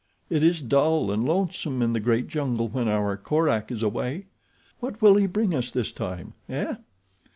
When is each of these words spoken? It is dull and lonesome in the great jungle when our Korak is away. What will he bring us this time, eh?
It 0.31 0.41
is 0.43 0.61
dull 0.63 1.11
and 1.11 1.27
lonesome 1.27 1.83
in 1.83 1.93
the 1.93 1.99
great 1.99 2.25
jungle 2.27 2.67
when 2.69 2.87
our 2.87 3.15
Korak 3.17 3.71
is 3.71 3.83
away. 3.83 4.25
What 4.79 4.99
will 4.99 5.13
he 5.15 5.27
bring 5.27 5.53
us 5.53 5.69
this 5.69 5.91
time, 5.91 6.33
eh? 6.49 6.73